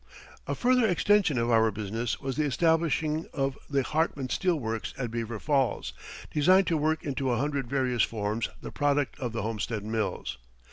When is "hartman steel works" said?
3.83-4.95